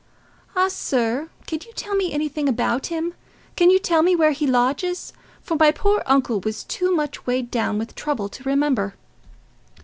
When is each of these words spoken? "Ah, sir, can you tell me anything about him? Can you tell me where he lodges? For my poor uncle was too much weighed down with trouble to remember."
"Ah, 0.55 0.67
sir, 0.67 1.29
can 1.45 1.59
you 1.63 1.71
tell 1.73 1.93
me 1.93 2.11
anything 2.11 2.49
about 2.49 2.87
him? 2.87 3.13
Can 3.55 3.69
you 3.69 3.77
tell 3.77 4.01
me 4.01 4.15
where 4.15 4.31
he 4.31 4.47
lodges? 4.47 5.13
For 5.43 5.55
my 5.55 5.69
poor 5.69 6.01
uncle 6.07 6.39
was 6.39 6.63
too 6.63 6.91
much 6.91 7.27
weighed 7.27 7.51
down 7.51 7.77
with 7.77 7.93
trouble 7.93 8.27
to 8.27 8.41
remember." 8.43 8.95